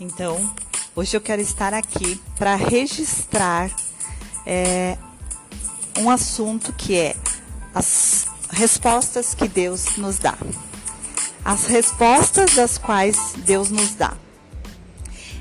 Então, 0.00 0.54
hoje 0.94 1.16
eu 1.16 1.20
quero 1.20 1.42
estar 1.42 1.74
aqui 1.74 2.20
para 2.36 2.54
registrar 2.54 3.68
é, 4.46 4.96
um 5.98 6.08
assunto 6.08 6.72
que 6.72 6.96
é 6.96 7.16
as 7.74 8.28
respostas 8.50 9.34
que 9.34 9.48
Deus 9.48 9.96
nos 9.96 10.18
dá. 10.18 10.38
As 11.44 11.66
respostas 11.66 12.54
das 12.54 12.78
quais 12.78 13.34
Deus 13.38 13.70
nos 13.70 13.94
dá. 13.94 14.16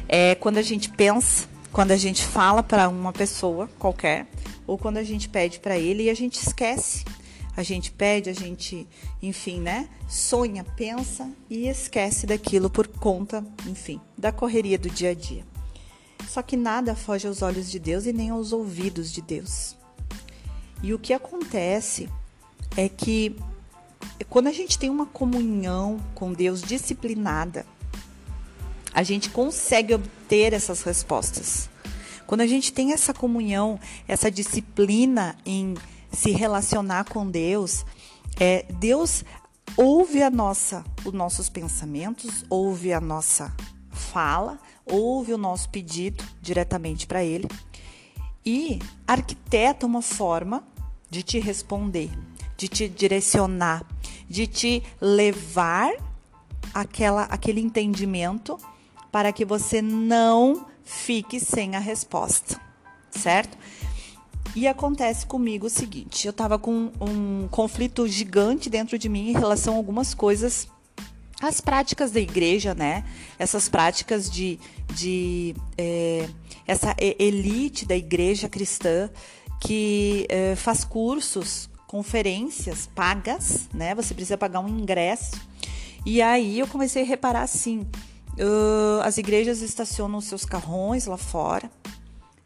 É 0.09 0.33
quando 0.33 0.57
a 0.57 0.63
gente 0.63 0.89
pensa, 0.89 1.47
quando 1.71 1.91
a 1.91 1.97
gente 1.97 2.25
fala 2.25 2.63
para 2.63 2.89
uma 2.89 3.13
pessoa 3.13 3.69
qualquer, 3.77 4.25
ou 4.65 4.75
quando 4.75 4.97
a 4.97 5.03
gente 5.03 5.29
pede 5.29 5.59
para 5.59 5.77
ele 5.77 6.03
e 6.03 6.09
a 6.09 6.15
gente 6.15 6.35
esquece 6.35 7.05
a 7.57 7.63
gente 7.63 7.91
pede, 7.91 8.29
a 8.29 8.33
gente, 8.33 8.87
enfim, 9.19 9.59
né? 9.59 9.89
Sonha, 10.07 10.63
pensa 10.63 11.27
e 11.49 11.67
esquece 11.67 12.27
daquilo 12.27 12.69
por 12.69 12.87
conta, 12.87 13.43
enfim, 13.65 13.99
da 14.15 14.31
correria 14.31 14.77
do 14.77 14.91
dia 14.91 15.09
a 15.09 15.13
dia. 15.15 15.43
Só 16.29 16.43
que 16.43 16.55
nada 16.55 16.95
foge 16.95 17.27
aos 17.27 17.41
olhos 17.41 17.71
de 17.71 17.79
Deus 17.79 18.05
e 18.05 18.13
nem 18.13 18.29
aos 18.29 18.53
ouvidos 18.53 19.11
de 19.11 19.23
Deus. 19.23 19.75
E 20.83 20.93
o 20.93 20.99
que 20.99 21.13
acontece 21.13 22.07
é 22.77 22.87
que 22.87 23.35
quando 24.29 24.45
a 24.45 24.51
gente 24.51 24.77
tem 24.77 24.91
uma 24.91 25.07
comunhão 25.07 25.99
com 26.13 26.33
Deus 26.33 26.61
disciplinada, 26.61 27.65
a 28.93 29.01
gente 29.01 29.31
consegue 29.31 29.95
obter 29.95 30.53
essas 30.53 30.83
respostas. 30.83 31.71
Quando 32.27 32.41
a 32.41 32.47
gente 32.47 32.71
tem 32.71 32.93
essa 32.93 33.15
comunhão, 33.15 33.79
essa 34.07 34.29
disciplina 34.29 35.35
em 35.43 35.73
se 36.17 36.31
relacionar 36.31 37.03
com 37.03 37.29
Deus, 37.29 37.85
é, 38.39 38.65
Deus 38.79 39.23
ouve 39.77 40.23
a 40.23 40.31
nossa, 40.31 40.83
os 41.05 41.13
nossos 41.13 41.47
pensamentos, 41.47 42.43
ouve 42.49 42.91
a 42.91 42.99
nossa 42.99 43.55
fala, 43.91 44.57
ouve 44.83 45.31
o 45.31 45.37
nosso 45.37 45.69
pedido 45.69 46.23
diretamente 46.41 47.05
para 47.05 47.23
Ele 47.23 47.47
e 48.43 48.79
arquiteta 49.07 49.85
uma 49.85 50.01
forma 50.01 50.63
de 51.07 51.21
te 51.21 51.39
responder, 51.39 52.09
de 52.57 52.67
te 52.67 52.89
direcionar, 52.89 53.85
de 54.27 54.47
te 54.47 54.81
levar 54.99 55.91
aquela, 56.73 57.25
aquele 57.25 57.61
entendimento 57.61 58.57
para 59.11 59.31
que 59.31 59.45
você 59.45 59.83
não 59.83 60.65
fique 60.83 61.39
sem 61.39 61.75
a 61.75 61.79
resposta, 61.79 62.59
certo? 63.11 63.55
E 64.55 64.67
acontece 64.67 65.25
comigo 65.25 65.67
o 65.67 65.69
seguinte: 65.69 66.25
eu 66.25 66.31
estava 66.31 66.57
com 66.57 66.91
um 66.99 67.47
conflito 67.49 68.07
gigante 68.07 68.69
dentro 68.69 68.97
de 68.97 69.09
mim 69.09 69.29
em 69.29 69.33
relação 69.33 69.75
a 69.75 69.77
algumas 69.77 70.13
coisas, 70.13 70.67
as 71.41 71.61
práticas 71.61 72.11
da 72.11 72.19
igreja, 72.19 72.73
né? 72.73 73.03
Essas 73.37 73.69
práticas 73.69 74.29
de, 74.29 74.59
de 74.93 75.55
é, 75.77 76.27
essa 76.65 76.95
elite 76.99 77.85
da 77.85 77.95
igreja 77.95 78.49
cristã 78.49 79.09
que 79.61 80.25
é, 80.29 80.55
faz 80.55 80.83
cursos, 80.83 81.69
conferências 81.85 82.89
pagas, 82.93 83.69
né? 83.73 83.93
Você 83.95 84.13
precisa 84.13 84.37
pagar 84.37 84.59
um 84.59 84.67
ingresso. 84.67 85.39
E 86.05 86.21
aí 86.21 86.59
eu 86.59 86.67
comecei 86.67 87.03
a 87.03 87.05
reparar 87.05 87.43
assim: 87.43 87.81
uh, 88.39 89.01
as 89.03 89.17
igrejas 89.17 89.61
estacionam 89.61 90.19
seus 90.21 90.45
carrões 90.45 91.05
lá 91.05 91.17
fora 91.17 91.69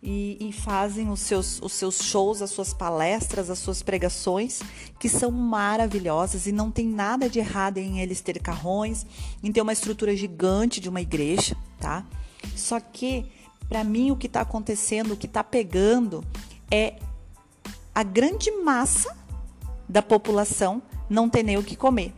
e, 0.03 0.37
e, 0.39 0.51
fazem 0.51 1.09
os 1.09 1.19
seus, 1.19 1.61
os 1.61 1.73
seus 1.73 2.01
shows, 2.01 2.41
as 2.41 2.49
suas 2.49 2.73
palestras, 2.73 3.51
as 3.51 3.59
suas 3.59 3.83
pregações, 3.83 4.61
que 4.99 5.07
são 5.07 5.29
maravilhosas 5.29 6.47
e 6.47 6.51
não 6.51 6.71
tem 6.71 6.87
nada 6.87 7.29
de 7.29 7.37
errado 7.37 7.77
em 7.77 7.99
eles 7.99 8.19
ter 8.19 8.39
carrões, 8.39 9.05
em 9.43 9.51
ter 9.51 9.61
uma 9.61 9.73
estrutura 9.73 10.15
gigante 10.15 10.79
de 10.79 10.89
uma 10.89 11.01
igreja, 11.01 11.55
tá? 11.79 12.03
Só 12.55 12.79
que, 12.79 13.25
para 13.69 13.83
mim, 13.83 14.09
o 14.09 14.15
que 14.15 14.25
está 14.25 14.41
acontecendo, 14.41 15.13
o 15.13 15.17
que 15.17 15.27
está 15.27 15.43
pegando 15.43 16.23
é 16.71 16.95
a 17.93 18.01
grande 18.01 18.49
massa 18.49 19.15
da 19.87 20.01
população 20.01 20.81
não 21.07 21.29
ter 21.29 21.43
nem 21.43 21.57
o 21.57 21.63
que 21.63 21.75
comer. 21.75 22.11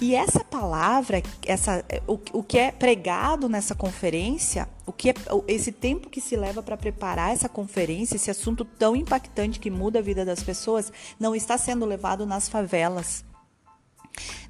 E 0.00 0.14
essa 0.14 0.44
palavra, 0.44 1.20
essa, 1.44 1.84
o, 2.06 2.18
o 2.32 2.42
que 2.42 2.56
é 2.56 2.70
pregado 2.70 3.48
nessa 3.48 3.74
conferência, 3.74 4.68
o 4.86 4.92
que 4.92 5.10
é, 5.10 5.14
esse 5.48 5.72
tempo 5.72 6.08
que 6.08 6.20
se 6.20 6.36
leva 6.36 6.62
para 6.62 6.76
preparar 6.76 7.32
essa 7.32 7.48
conferência, 7.48 8.14
esse 8.14 8.30
assunto 8.30 8.64
tão 8.64 8.94
impactante 8.94 9.58
que 9.58 9.70
muda 9.70 9.98
a 9.98 10.02
vida 10.02 10.24
das 10.24 10.42
pessoas, 10.42 10.92
não 11.18 11.34
está 11.34 11.58
sendo 11.58 11.84
levado 11.84 12.24
nas 12.24 12.48
favelas. 12.48 13.24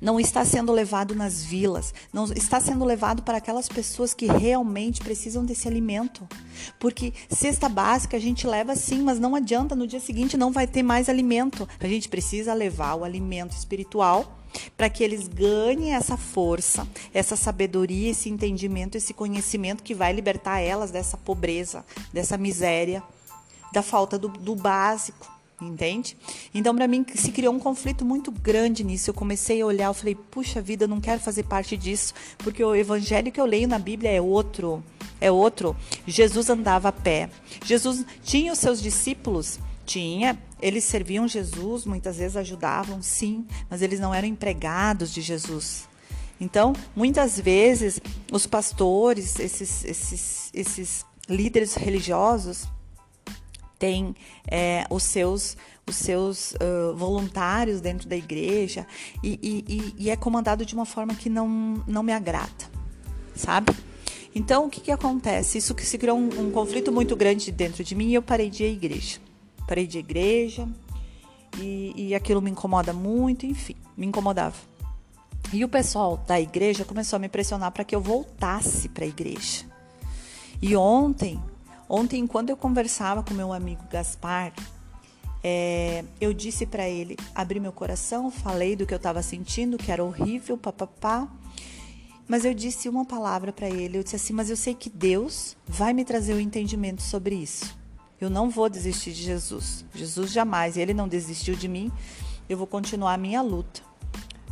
Não 0.00 0.20
está 0.20 0.44
sendo 0.44 0.72
levado 0.72 1.14
nas 1.14 1.42
vilas, 1.42 1.92
não 2.12 2.24
está 2.24 2.60
sendo 2.60 2.84
levado 2.84 3.22
para 3.22 3.38
aquelas 3.38 3.68
pessoas 3.68 4.14
que 4.14 4.26
realmente 4.26 5.00
precisam 5.00 5.44
desse 5.44 5.66
alimento. 5.66 6.26
Porque 6.78 7.12
cesta 7.28 7.68
básica 7.68 8.16
a 8.16 8.20
gente 8.20 8.46
leva 8.46 8.76
sim, 8.76 9.02
mas 9.02 9.18
não 9.18 9.34
adianta, 9.34 9.74
no 9.74 9.86
dia 9.86 10.00
seguinte 10.00 10.36
não 10.36 10.52
vai 10.52 10.66
ter 10.66 10.82
mais 10.82 11.08
alimento. 11.08 11.68
A 11.80 11.86
gente 11.86 12.08
precisa 12.08 12.54
levar 12.54 12.94
o 12.94 13.04
alimento 13.04 13.52
espiritual 13.52 14.37
para 14.76 14.88
que 14.88 15.02
eles 15.02 15.28
ganhem 15.28 15.94
essa 15.94 16.16
força, 16.16 16.86
essa 17.12 17.36
sabedoria, 17.36 18.10
esse 18.10 18.28
entendimento, 18.28 18.96
esse 18.96 19.14
conhecimento 19.14 19.82
que 19.82 19.94
vai 19.94 20.12
libertar 20.12 20.60
elas 20.60 20.90
dessa 20.90 21.16
pobreza, 21.16 21.84
dessa 22.12 22.36
miséria, 22.36 23.02
da 23.72 23.82
falta 23.82 24.18
do, 24.18 24.28
do 24.28 24.54
básico. 24.54 25.38
Entende? 25.60 26.16
Então, 26.54 26.72
para 26.72 26.86
mim, 26.86 27.04
se 27.16 27.32
criou 27.32 27.52
um 27.52 27.58
conflito 27.58 28.04
muito 28.04 28.30
grande 28.30 28.84
nisso. 28.84 29.10
Eu 29.10 29.14
comecei 29.14 29.60
a 29.60 29.66
olhar, 29.66 29.86
eu 29.86 29.94
falei, 29.94 30.14
puxa 30.14 30.62
vida, 30.62 30.84
eu 30.84 30.88
não 30.88 31.00
quero 31.00 31.20
fazer 31.20 31.42
parte 31.42 31.76
disso, 31.76 32.14
porque 32.38 32.62
o 32.62 32.76
evangelho 32.76 33.32
que 33.32 33.40
eu 33.40 33.44
leio 33.44 33.66
na 33.66 33.78
Bíblia 33.78 34.10
é 34.10 34.20
outro. 34.20 34.84
É 35.20 35.32
outro. 35.32 35.76
Jesus 36.06 36.48
andava 36.48 36.90
a 36.90 36.92
pé. 36.92 37.28
Jesus 37.64 38.06
tinha 38.22 38.52
os 38.52 38.60
seus 38.60 38.80
discípulos 38.80 39.58
tinha, 39.88 40.38
eles 40.60 40.84
serviam 40.84 41.26
Jesus, 41.26 41.86
muitas 41.86 42.18
vezes 42.18 42.36
ajudavam, 42.36 43.00
sim, 43.00 43.46
mas 43.70 43.80
eles 43.80 43.98
não 43.98 44.12
eram 44.12 44.28
empregados 44.28 45.12
de 45.12 45.22
Jesus. 45.22 45.88
Então, 46.38 46.74
muitas 46.94 47.40
vezes, 47.40 47.98
os 48.30 48.46
pastores, 48.46 49.40
esses, 49.40 49.84
esses, 49.84 50.50
esses 50.52 51.06
líderes 51.28 51.74
religiosos, 51.74 52.68
têm 53.78 54.14
é, 54.46 54.84
os 54.90 55.04
seus, 55.04 55.56
os 55.88 55.96
seus 55.96 56.52
uh, 56.52 56.94
voluntários 56.96 57.80
dentro 57.80 58.08
da 58.08 58.16
igreja 58.16 58.84
e, 59.22 59.38
e, 59.40 59.94
e, 59.96 60.10
é 60.10 60.16
comandado 60.16 60.66
de 60.66 60.74
uma 60.74 60.84
forma 60.84 61.14
que 61.14 61.30
não, 61.30 61.82
não 61.86 62.02
me 62.02 62.12
agrada, 62.12 62.64
sabe? 63.36 63.72
Então, 64.34 64.66
o 64.66 64.70
que, 64.70 64.80
que 64.80 64.90
acontece? 64.90 65.58
Isso 65.58 65.76
que 65.76 65.86
se 65.86 65.96
criou 65.96 66.18
um, 66.18 66.48
um 66.48 66.50
conflito 66.50 66.90
muito 66.90 67.14
grande 67.14 67.52
dentro 67.52 67.84
de 67.84 67.94
mim 67.94 68.08
e 68.08 68.14
eu 68.14 68.22
parei 68.22 68.50
de 68.50 68.64
ir 68.64 68.66
à 68.66 68.70
igreja 68.70 69.27
parei 69.68 69.86
de 69.86 69.98
igreja 69.98 70.66
e, 71.58 71.92
e 71.94 72.14
aquilo 72.14 72.40
me 72.40 72.50
incomoda 72.50 72.92
muito, 72.92 73.44
enfim, 73.44 73.76
me 73.94 74.06
incomodava. 74.06 74.56
E 75.52 75.64
o 75.64 75.68
pessoal 75.68 76.16
da 76.26 76.40
igreja 76.40 76.84
começou 76.84 77.18
a 77.18 77.20
me 77.20 77.28
pressionar 77.28 77.70
para 77.70 77.84
que 77.84 77.94
eu 77.94 78.00
voltasse 78.00 78.88
para 78.88 79.04
a 79.04 79.08
igreja. 79.08 79.66
E 80.60 80.74
ontem, 80.74 81.40
ontem, 81.88 82.26
quando 82.26 82.50
eu 82.50 82.56
conversava 82.56 83.22
com 83.22 83.34
meu 83.34 83.52
amigo 83.52 83.82
Gaspar, 83.90 84.52
é, 85.44 86.04
eu 86.20 86.32
disse 86.32 86.66
para 86.66 86.88
ele, 86.88 87.16
abri 87.34 87.60
meu 87.60 87.72
coração, 87.72 88.30
falei 88.30 88.74
do 88.74 88.86
que 88.86 88.92
eu 88.92 88.96
estava 88.96 89.22
sentindo, 89.22 89.78
que 89.78 89.92
era 89.92 90.02
horrível, 90.02 90.56
papapá. 90.56 91.28
Mas 92.26 92.44
eu 92.44 92.52
disse 92.52 92.88
uma 92.88 93.04
palavra 93.04 93.52
para 93.52 93.68
ele, 93.68 93.98
eu 93.98 94.02
disse 94.02 94.16
assim, 94.16 94.32
mas 94.32 94.50
eu 94.50 94.56
sei 94.56 94.74
que 94.74 94.90
Deus 94.90 95.56
vai 95.66 95.92
me 95.92 96.04
trazer 96.04 96.32
o 96.34 96.36
um 96.36 96.40
entendimento 96.40 97.00
sobre 97.02 97.34
isso. 97.36 97.77
Eu 98.20 98.28
não 98.28 98.50
vou 98.50 98.68
desistir 98.68 99.12
de 99.12 99.22
Jesus. 99.22 99.84
Jesus 99.94 100.32
jamais, 100.32 100.76
ele 100.76 100.92
não 100.92 101.06
desistiu 101.06 101.54
de 101.54 101.68
mim. 101.68 101.92
Eu 102.48 102.58
vou 102.58 102.66
continuar 102.66 103.14
a 103.14 103.18
minha 103.18 103.40
luta. 103.42 103.80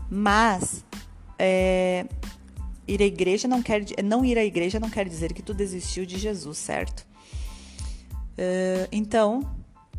Mas 0.08 0.84
é, 1.38 2.06
ir 2.86 3.02
à 3.02 3.04
igreja 3.04 3.48
não 3.48 3.60
quer 3.60 3.84
não 4.04 4.24
ir 4.24 4.38
à 4.38 4.44
igreja 4.44 4.78
não 4.78 4.88
quer 4.88 5.08
dizer 5.08 5.32
que 5.32 5.42
tu 5.42 5.52
desistiu 5.52 6.06
de 6.06 6.16
Jesus, 6.16 6.58
certo? 6.58 7.00
Uh, 8.38 8.86
então 8.92 9.42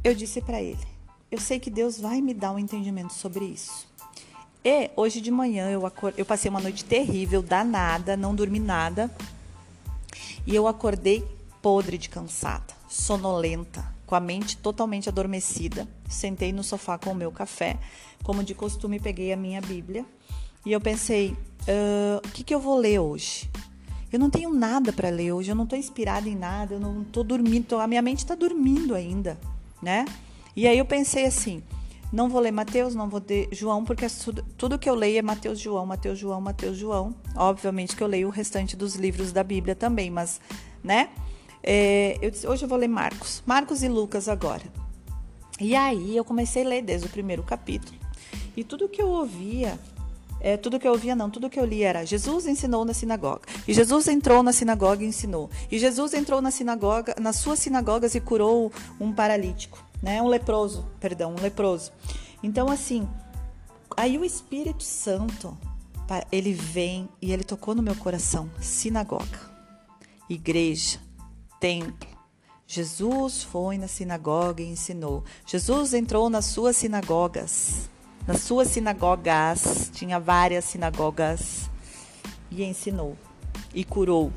eu 0.02 0.16
disse 0.16 0.42
para 0.42 0.62
ele: 0.62 0.80
eu 1.30 1.40
sei 1.40 1.60
que 1.60 1.70
Deus 1.70 2.00
vai 2.00 2.22
me 2.22 2.34
dar 2.34 2.54
um 2.54 2.60
entendimento 2.60 3.12
sobre 3.12 3.44
isso. 3.44 3.86
E 4.64 4.90
hoje 4.96 5.20
de 5.20 5.32
manhã 5.32 5.70
eu, 5.70 5.82
eu 6.16 6.26
passei 6.26 6.50
uma 6.50 6.62
noite 6.62 6.86
terrível, 6.86 7.42
danada, 7.42 8.16
não 8.16 8.34
dormi 8.34 8.60
nada. 8.60 9.14
E 10.46 10.56
eu 10.56 10.68
acordei 10.68 11.26
podre 11.62 11.98
de 11.98 12.08
cansada 12.08 12.77
sonolenta, 12.88 13.86
com 14.06 14.16
a 14.16 14.20
mente 14.20 14.58
totalmente 14.58 15.10
adormecida. 15.10 15.88
Sentei 16.10 16.52
no 16.52 16.64
sofá 16.64 16.98
com 16.98 17.12
o 17.12 17.16
meu 17.16 17.32
café, 17.32 17.78
como 18.24 18.44
de 18.44 18.54
costume, 18.54 19.00
peguei 19.00 19.32
a 19.34 19.38
minha 19.38 19.62
Bíblia 19.62 20.06
e 20.68 20.74
eu 20.74 20.82
pensei: 20.82 21.32
uh, 21.32 22.18
o 22.18 22.32
que, 22.32 22.44
que 22.44 22.54
eu 22.54 22.60
vou 22.60 22.78
ler 22.78 23.00
hoje? 23.00 23.50
Eu 24.12 24.20
não 24.20 24.30
tenho 24.30 24.54
nada 24.54 24.92
para 24.92 25.10
ler 25.10 25.32
hoje, 25.32 25.50
eu 25.50 25.56
não 25.56 25.64
estou 25.64 25.80
inspirada 25.80 26.28
em 26.28 26.36
nada, 26.36 26.76
eu 26.76 26.80
não 26.80 27.02
estou 27.04 27.24
dormindo, 27.24 27.78
a 27.80 27.88
minha 27.88 28.02
mente 28.02 28.20
está 28.20 28.36
dormindo 28.36 28.94
ainda, 28.94 29.38
né? 29.82 30.06
E 30.56 30.68
aí 30.68 30.78
eu 30.78 30.86
pensei 30.86 31.26
assim: 31.26 31.64
Não 32.12 32.28
vou 32.28 32.42
ler 32.42 32.52
Mateus, 32.52 32.96
não 32.96 33.10
vou 33.10 33.24
ler 33.26 33.48
João, 33.54 33.86
porque 33.86 34.06
é 34.06 34.10
tudo, 34.10 34.44
tudo 34.58 34.78
que 34.78 34.90
eu 34.90 34.96
leio 34.96 35.20
é 35.20 35.22
Mateus, 35.22 35.58
João, 35.58 35.86
Mateus, 35.86 36.20
João, 36.20 36.42
Mateus, 36.42 36.78
João. 36.78 37.16
Obviamente 37.34 37.96
que 37.96 38.04
eu 38.04 38.08
leio 38.08 38.28
o 38.28 38.32
restante 38.32 38.76
dos 38.76 38.96
livros 38.96 39.32
da 39.32 39.44
Bíblia 39.44 39.74
também, 39.74 40.12
mas, 40.12 40.42
né? 40.84 41.10
É, 41.64 42.18
eu 42.22 42.32
disse, 42.32 42.48
hoje 42.48 42.64
eu 42.64 42.70
vou 42.70 42.78
ler 42.78 42.88
Marcos, 42.88 43.44
Marcos 43.46 43.84
e 43.84 43.88
Lucas 43.88 44.28
agora. 44.28 44.64
E 45.60 45.76
aí 45.76 46.16
eu 46.16 46.24
comecei 46.24 46.64
a 46.64 46.68
ler 46.68 46.82
desde 46.82 47.08
o 47.08 47.10
primeiro 47.10 47.44
capítulo. 47.44 47.98
E 48.56 48.64
tudo 48.64 48.90
que 48.90 49.02
eu 49.02 49.08
ouvia 49.08 49.78
é, 50.40 50.56
tudo 50.56 50.80
que 50.80 50.88
eu 50.88 50.92
ouvia 50.92 51.16
não, 51.16 51.30
tudo 51.30 51.50
que 51.50 51.60
eu 51.60 51.66
li 51.66 51.84
era 51.84 52.06
Jesus 52.06 52.46
ensinou 52.46 52.86
na 52.86 52.94
sinagoga. 52.94 53.42
E 53.68 53.74
Jesus 53.74 54.08
entrou 54.08 54.44
na 54.44 54.54
sinagoga 54.54 55.04
e 55.04 55.08
ensinou. 55.08 55.50
E 55.72 55.80
Jesus 55.80 56.14
entrou 56.14 56.42
na 56.42 56.52
sinagoga, 56.52 57.16
nas 57.20 57.38
suas 57.38 57.60
sinagogas 57.60 58.14
e 58.16 58.22
curou 58.22 58.72
um 59.00 59.12
paralítico, 59.12 59.84
né? 60.02 60.22
Um 60.22 60.28
leproso, 60.28 60.88
perdão, 61.00 61.34
um 61.38 61.42
leproso. 61.42 61.92
Então 62.44 62.70
assim, 62.70 63.08
aí 63.96 64.18
o 64.18 64.24
Espírito 64.24 64.84
Santo, 64.84 65.58
ele 66.32 66.54
vem 66.54 67.10
e 67.22 67.34
ele 67.34 67.44
tocou 67.44 67.74
no 67.74 67.82
meu 67.82 67.96
coração, 67.96 68.50
sinagoga, 68.62 69.40
igreja, 70.30 71.00
templo. 71.60 72.10
Jesus 72.66 73.44
foi 73.44 73.78
na 73.78 73.88
sinagoga 73.88 74.62
e 74.62 74.70
ensinou. 74.70 75.24
Jesus 75.46 75.94
entrou 75.94 76.30
nas 76.30 76.46
suas 76.46 76.76
sinagogas 76.76 77.90
nas 78.28 78.42
suas 78.42 78.68
sinagogas, 78.68 79.90
tinha 79.94 80.20
várias 80.20 80.66
sinagogas, 80.66 81.70
e 82.52 82.62
ensinou, 82.62 83.18
e 83.74 83.86
curou, 83.86 84.34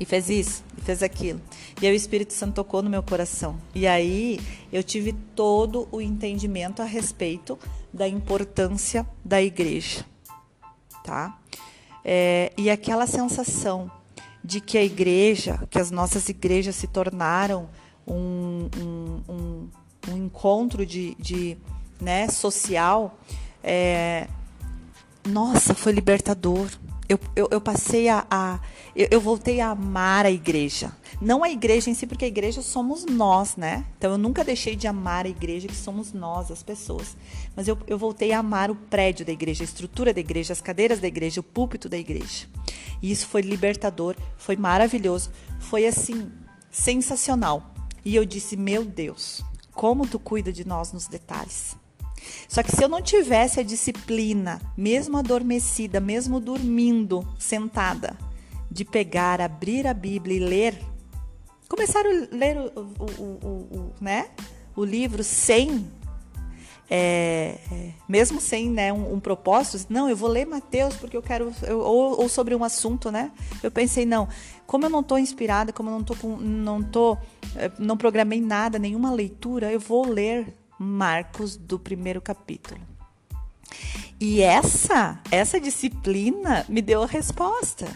e 0.00 0.04
fez 0.04 0.28
isso, 0.28 0.64
e 0.76 0.80
fez 0.80 1.00
aquilo. 1.00 1.40
E 1.80 1.86
aí 1.86 1.92
o 1.92 1.94
Espírito 1.94 2.32
Santo 2.32 2.54
tocou 2.54 2.82
no 2.82 2.90
meu 2.90 3.02
coração. 3.02 3.56
E 3.72 3.86
aí 3.86 4.40
eu 4.72 4.82
tive 4.82 5.12
todo 5.12 5.88
o 5.92 6.00
entendimento 6.00 6.82
a 6.82 6.84
respeito 6.84 7.56
da 7.92 8.08
importância 8.08 9.06
da 9.24 9.40
igreja, 9.40 10.04
tá? 11.04 11.38
É, 12.04 12.52
e 12.56 12.68
aquela 12.68 13.06
sensação 13.06 13.88
de 14.48 14.62
que 14.62 14.78
a 14.78 14.82
igreja, 14.82 15.60
que 15.68 15.78
as 15.78 15.90
nossas 15.90 16.26
igrejas 16.30 16.74
se 16.74 16.86
tornaram 16.86 17.68
um, 18.06 18.70
um, 18.78 19.22
um, 19.28 19.68
um 20.08 20.16
encontro 20.16 20.86
de, 20.86 21.14
de 21.16 21.58
né, 22.00 22.28
social, 22.28 23.18
é, 23.62 24.26
nossa, 25.28 25.74
foi 25.74 25.92
libertador. 25.92 26.66
Eu, 27.06 27.20
eu, 27.36 27.48
eu 27.50 27.60
passei 27.60 28.08
a. 28.08 28.26
a 28.30 28.58
eu, 28.96 29.08
eu, 29.10 29.20
voltei 29.20 29.60
a 29.60 29.68
amar 29.68 30.24
a 30.24 30.30
igreja. 30.30 30.92
Não 31.20 31.44
a 31.44 31.50
igreja 31.50 31.90
em 31.90 31.94
si, 31.94 32.06
porque 32.06 32.24
a 32.24 32.28
igreja 32.28 32.62
somos 32.62 33.04
nós, 33.04 33.54
né? 33.54 33.84
Então 33.98 34.12
eu 34.12 34.18
nunca 34.18 34.42
deixei 34.42 34.74
de 34.74 34.86
amar 34.86 35.26
a 35.26 35.28
igreja, 35.28 35.68
que 35.68 35.76
somos 35.76 36.14
nós, 36.14 36.50
as 36.50 36.62
pessoas. 36.62 37.18
Mas 37.54 37.68
eu, 37.68 37.76
eu 37.86 37.98
voltei 37.98 38.32
a 38.32 38.38
amar 38.38 38.70
o 38.70 38.74
prédio 38.74 39.26
da 39.26 39.32
igreja, 39.32 39.62
a 39.62 39.66
estrutura 39.66 40.14
da 40.14 40.20
igreja, 40.20 40.54
as 40.54 40.62
cadeiras 40.62 41.00
da 41.00 41.06
igreja, 41.06 41.40
o 41.40 41.44
púlpito 41.44 41.86
da 41.86 41.98
igreja. 41.98 42.46
E 43.00 43.10
isso 43.10 43.26
foi 43.26 43.42
libertador, 43.42 44.16
foi 44.36 44.56
maravilhoso, 44.56 45.30
foi 45.58 45.86
assim, 45.86 46.30
sensacional. 46.70 47.74
E 48.04 48.14
eu 48.14 48.24
disse: 48.24 48.56
Meu 48.56 48.84
Deus, 48.84 49.42
como 49.72 50.06
tu 50.06 50.18
cuida 50.18 50.52
de 50.52 50.66
nós 50.66 50.92
nos 50.92 51.06
detalhes. 51.06 51.76
Só 52.48 52.62
que 52.62 52.74
se 52.74 52.82
eu 52.82 52.88
não 52.88 53.00
tivesse 53.00 53.60
a 53.60 53.62
disciplina, 53.62 54.60
mesmo 54.76 55.16
adormecida, 55.16 56.00
mesmo 56.00 56.40
dormindo, 56.40 57.26
sentada, 57.38 58.18
de 58.70 58.84
pegar, 58.84 59.40
abrir 59.40 59.86
a 59.86 59.94
Bíblia 59.94 60.36
e 60.36 60.40
ler, 60.40 60.82
começar 61.68 62.00
a 62.00 62.34
ler 62.34 62.56
o, 62.58 62.80
o, 62.80 63.22
o, 63.22 63.78
o 63.78 63.94
né? 64.00 64.30
o 64.78 64.84
livro 64.84 65.24
sem, 65.24 65.90
é, 66.90 67.58
é, 67.70 67.90
mesmo 68.08 68.40
sem 68.40 68.70
né, 68.70 68.92
um, 68.92 69.14
um, 69.14 69.20
propósito, 69.20 69.92
não, 69.92 70.08
eu 70.08 70.16
vou 70.16 70.28
ler 70.28 70.46
Mateus 70.46 70.96
porque 70.96 71.16
eu 71.16 71.22
quero, 71.22 71.52
eu, 71.62 71.80
ou, 71.80 72.22
ou, 72.22 72.28
sobre 72.28 72.54
um 72.54 72.64
assunto, 72.64 73.10
né? 73.10 73.30
Eu 73.62 73.70
pensei, 73.70 74.06
não, 74.06 74.26
como 74.66 74.86
eu 74.86 74.90
não 74.90 75.00
estou 75.00 75.18
inspirada, 75.18 75.72
como 75.72 75.90
eu 75.90 75.94
não 75.94 76.00
estou, 76.00 76.38
não 76.38 76.82
tô, 76.82 77.18
é, 77.56 77.70
não 77.78 77.96
programei 77.96 78.40
nada, 78.40 78.78
nenhuma 78.78 79.12
leitura, 79.12 79.70
eu 79.70 79.78
vou 79.78 80.06
ler 80.08 80.54
Marcos 80.78 81.56
do 81.56 81.78
primeiro 81.78 82.22
capítulo. 82.22 82.80
E 84.18 84.40
essa, 84.40 85.20
essa 85.30 85.60
disciplina 85.60 86.64
me 86.68 86.80
deu 86.80 87.02
a 87.02 87.06
resposta. 87.06 87.86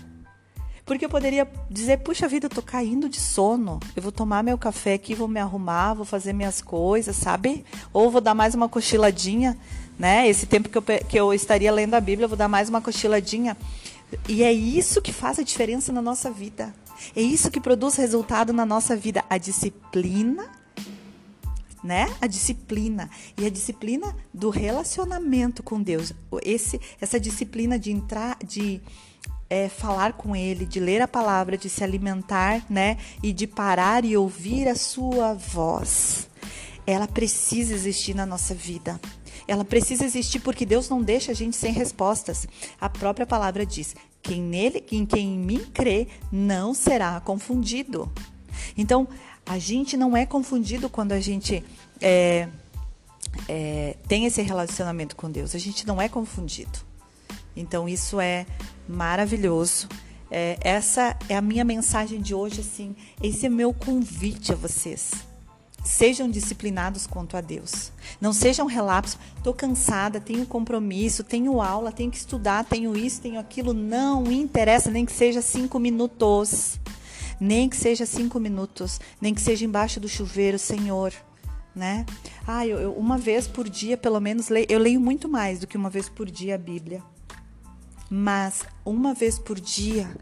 Porque 0.84 1.04
eu 1.04 1.08
poderia 1.08 1.48
dizer, 1.70 1.98
puxa 1.98 2.26
vida, 2.26 2.46
eu 2.46 2.50
tô 2.50 2.60
caindo 2.60 3.08
de 3.08 3.20
sono. 3.20 3.78
Eu 3.94 4.02
vou 4.02 4.10
tomar 4.10 4.42
meu 4.42 4.58
café 4.58 4.94
aqui, 4.94 5.14
vou 5.14 5.28
me 5.28 5.38
arrumar, 5.38 5.94
vou 5.94 6.04
fazer 6.04 6.32
minhas 6.32 6.60
coisas, 6.60 7.14
sabe? 7.14 7.64
Ou 7.92 8.10
vou 8.10 8.20
dar 8.20 8.34
mais 8.34 8.54
uma 8.54 8.68
cochiladinha, 8.68 9.56
né? 9.98 10.28
Esse 10.28 10.46
tempo 10.46 10.68
que 10.68 10.78
eu, 10.78 10.82
que 10.82 11.16
eu 11.18 11.32
estaria 11.32 11.70
lendo 11.70 11.94
a 11.94 12.00
Bíblia, 12.00 12.24
eu 12.24 12.28
vou 12.28 12.38
dar 12.38 12.48
mais 12.48 12.68
uma 12.68 12.80
cochiladinha. 12.80 13.56
E 14.28 14.42
é 14.42 14.52
isso 14.52 15.00
que 15.00 15.12
faz 15.12 15.38
a 15.38 15.42
diferença 15.42 15.92
na 15.92 16.02
nossa 16.02 16.30
vida. 16.30 16.74
É 17.14 17.20
isso 17.20 17.50
que 17.50 17.60
produz 17.60 17.96
resultado 17.96 18.52
na 18.52 18.66
nossa 18.66 18.96
vida. 18.96 19.24
A 19.30 19.38
disciplina 19.38 20.48
né? 21.82 22.14
A 22.20 22.26
disciplina 22.28 23.10
e 23.36 23.44
a 23.44 23.50
disciplina 23.50 24.14
do 24.32 24.50
relacionamento 24.50 25.62
com 25.62 25.82
Deus. 25.82 26.12
Esse, 26.42 26.80
essa 27.00 27.18
disciplina 27.18 27.76
de 27.78 27.90
entrar, 27.90 28.38
de 28.44 28.80
é, 29.52 29.68
falar 29.68 30.14
com 30.14 30.34
Ele, 30.34 30.64
de 30.64 30.80
ler 30.80 31.02
a 31.02 31.06
palavra, 31.06 31.58
de 31.58 31.68
se 31.68 31.84
alimentar, 31.84 32.64
né? 32.70 32.96
E 33.22 33.34
de 33.34 33.46
parar 33.46 34.02
e 34.02 34.16
ouvir 34.16 34.66
a 34.66 34.74
Sua 34.74 35.34
voz. 35.34 36.26
Ela 36.86 37.06
precisa 37.06 37.74
existir 37.74 38.14
na 38.14 38.24
nossa 38.24 38.54
vida. 38.54 38.98
Ela 39.46 39.62
precisa 39.62 40.06
existir 40.06 40.40
porque 40.40 40.64
Deus 40.64 40.88
não 40.88 41.02
deixa 41.02 41.32
a 41.32 41.34
gente 41.34 41.54
sem 41.54 41.70
respostas. 41.70 42.48
A 42.80 42.88
própria 42.88 43.26
palavra 43.26 43.66
diz: 43.66 43.94
quem 44.22 44.40
nele, 44.40 44.86
em 44.90 45.04
quem 45.04 45.34
em 45.34 45.38
mim 45.38 45.66
crê, 45.74 46.08
não 46.32 46.72
será 46.72 47.20
confundido. 47.20 48.10
Então, 48.74 49.06
a 49.44 49.58
gente 49.58 49.98
não 49.98 50.16
é 50.16 50.24
confundido 50.24 50.88
quando 50.88 51.12
a 51.12 51.20
gente 51.20 51.62
é, 52.00 52.48
é, 53.46 53.96
tem 54.08 54.24
esse 54.24 54.40
relacionamento 54.40 55.14
com 55.14 55.30
Deus. 55.30 55.54
A 55.54 55.58
gente 55.58 55.86
não 55.86 56.00
é 56.00 56.08
confundido. 56.08 56.91
Então 57.56 57.88
isso 57.88 58.20
é 58.20 58.46
maravilhoso. 58.88 59.88
É, 60.30 60.58
essa 60.62 61.16
é 61.28 61.36
a 61.36 61.42
minha 61.42 61.64
mensagem 61.64 62.20
de 62.20 62.34
hoje, 62.34 62.60
assim. 62.60 62.96
Esse 63.22 63.46
é 63.46 63.48
meu 63.48 63.72
convite 63.74 64.52
a 64.52 64.56
vocês. 64.56 65.10
Sejam 65.84 66.30
disciplinados 66.30 67.06
quanto 67.06 67.36
a 67.36 67.40
Deus. 67.40 67.92
Não 68.20 68.32
sejam 68.32 68.66
relapsos. 68.66 69.18
Estou 69.36 69.52
cansada, 69.52 70.20
tenho 70.20 70.46
compromisso, 70.46 71.24
tenho 71.24 71.60
aula, 71.60 71.92
tenho 71.92 72.10
que 72.10 72.16
estudar, 72.16 72.64
tenho 72.64 72.96
isso, 72.96 73.20
tenho 73.20 73.38
aquilo. 73.38 73.74
Não 73.74 74.30
interessa, 74.30 74.90
nem 74.90 75.04
que 75.04 75.12
seja 75.12 75.42
cinco 75.42 75.78
minutos 75.78 76.78
nem 77.42 77.68
que 77.68 77.76
seja 77.76 78.06
cinco 78.06 78.38
minutos, 78.38 79.00
nem 79.20 79.34
que 79.34 79.40
seja 79.40 79.64
embaixo 79.64 79.98
do 79.98 80.08
chuveiro, 80.08 80.60
Senhor, 80.60 81.12
né? 81.74 82.06
Ah, 82.46 82.64
eu, 82.64 82.78
eu, 82.78 82.92
uma 82.92 83.18
vez 83.18 83.48
por 83.48 83.68
dia, 83.68 83.96
pelo 83.96 84.20
menos, 84.20 84.48
leio, 84.48 84.66
eu 84.68 84.78
leio 84.78 85.00
muito 85.00 85.28
mais 85.28 85.58
do 85.58 85.66
que 85.66 85.76
uma 85.76 85.90
vez 85.90 86.08
por 86.08 86.30
dia 86.30 86.54
a 86.54 86.58
Bíblia. 86.58 87.02
Mas 88.14 88.66
uma 88.84 89.14
vez 89.14 89.38
por 89.38 89.58
dia 89.58 90.14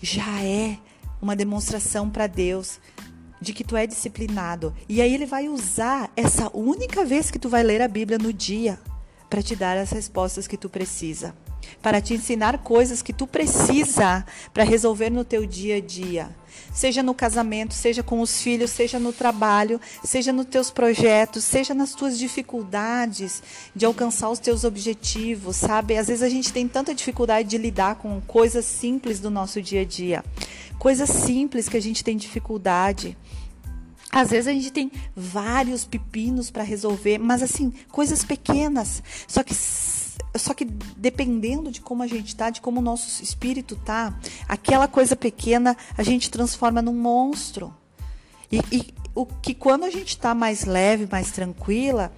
já 0.00 0.42
é 0.42 0.78
uma 1.20 1.36
demonstração 1.36 2.08
para 2.08 2.26
Deus 2.26 2.80
de 3.38 3.52
que 3.52 3.62
tu 3.62 3.76
é 3.76 3.86
disciplinado. 3.86 4.74
E 4.88 5.02
aí 5.02 5.12
ele 5.12 5.26
vai 5.26 5.46
usar 5.46 6.10
essa 6.16 6.50
única 6.56 7.04
vez 7.04 7.30
que 7.30 7.38
tu 7.38 7.50
vai 7.50 7.62
ler 7.62 7.82
a 7.82 7.86
Bíblia 7.86 8.16
no 8.16 8.32
dia 8.32 8.80
para 9.28 9.42
te 9.42 9.54
dar 9.54 9.76
as 9.76 9.90
respostas 9.90 10.46
que 10.46 10.56
tu 10.56 10.70
precisa, 10.70 11.34
para 11.82 12.00
te 12.00 12.14
ensinar 12.14 12.58
coisas 12.58 13.02
que 13.02 13.12
tu 13.12 13.26
precisa 13.26 14.24
para 14.52 14.64
resolver 14.64 15.10
no 15.10 15.24
teu 15.24 15.46
dia 15.46 15.76
a 15.76 15.80
dia 15.80 16.28
seja 16.72 17.02
no 17.02 17.14
casamento, 17.14 17.74
seja 17.74 18.02
com 18.02 18.20
os 18.20 18.40
filhos, 18.40 18.70
seja 18.70 18.98
no 18.98 19.12
trabalho, 19.12 19.80
seja 20.04 20.32
nos 20.32 20.46
teus 20.46 20.70
projetos, 20.70 21.44
seja 21.44 21.74
nas 21.74 21.92
tuas 21.92 22.18
dificuldades 22.18 23.42
de 23.74 23.84
alcançar 23.84 24.30
os 24.30 24.38
teus 24.38 24.64
objetivos, 24.64 25.56
sabe? 25.56 25.96
Às 25.96 26.08
vezes 26.08 26.22
a 26.22 26.28
gente 26.28 26.52
tem 26.52 26.68
tanta 26.68 26.94
dificuldade 26.94 27.48
de 27.48 27.58
lidar 27.58 27.96
com 27.96 28.20
coisas 28.20 28.64
simples 28.64 29.20
do 29.20 29.30
nosso 29.30 29.60
dia 29.60 29.82
a 29.82 29.84
dia, 29.84 30.24
coisas 30.78 31.08
simples 31.08 31.68
que 31.68 31.76
a 31.76 31.82
gente 31.82 32.04
tem 32.04 32.16
dificuldade. 32.16 33.16
Às 34.10 34.30
vezes 34.30 34.46
a 34.46 34.52
gente 34.52 34.72
tem 34.72 34.90
vários 35.14 35.84
pepinos 35.84 36.50
para 36.50 36.62
resolver, 36.62 37.18
mas 37.18 37.42
assim, 37.42 37.72
coisas 37.90 38.24
pequenas. 38.24 39.02
Só 39.26 39.42
que 39.42 39.54
só 40.36 40.54
que 40.54 40.64
dependendo 40.64 41.70
de 41.70 41.80
como 41.80 42.02
a 42.02 42.06
gente 42.06 42.34
tá, 42.34 42.50
de 42.50 42.60
como 42.60 42.80
o 42.80 42.82
nosso 42.82 43.22
espírito 43.22 43.76
tá, 43.76 44.18
aquela 44.48 44.86
coisa 44.88 45.16
pequena 45.16 45.76
a 45.96 46.02
gente 46.02 46.30
transforma 46.30 46.82
num 46.82 46.94
monstro. 46.94 47.74
E, 48.50 48.60
e 48.72 48.94
o 49.14 49.26
que 49.26 49.54
quando 49.54 49.84
a 49.84 49.90
gente 49.90 50.10
está 50.10 50.34
mais 50.34 50.64
leve, 50.64 51.08
mais 51.10 51.30
tranquila, 51.30 52.12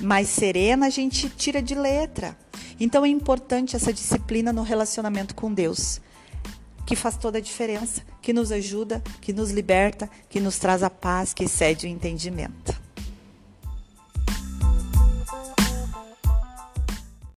mais 0.00 0.28
serena, 0.28 0.86
a 0.86 0.90
gente 0.90 1.28
tira 1.28 1.62
de 1.62 1.74
letra. 1.74 2.36
Então 2.78 3.04
é 3.04 3.08
importante 3.08 3.76
essa 3.76 3.92
disciplina 3.92 4.52
no 4.52 4.62
relacionamento 4.62 5.34
com 5.34 5.52
Deus, 5.52 6.00
que 6.84 6.96
faz 6.96 7.16
toda 7.16 7.38
a 7.38 7.40
diferença, 7.40 8.02
que 8.22 8.32
nos 8.32 8.52
ajuda, 8.52 9.02
que 9.20 9.32
nos 9.32 9.50
liberta, 9.50 10.10
que 10.28 10.40
nos 10.40 10.58
traz 10.58 10.82
a 10.82 10.90
paz, 10.90 11.32
que 11.32 11.44
excede 11.44 11.86
o 11.86 11.88
entendimento. 11.88 12.85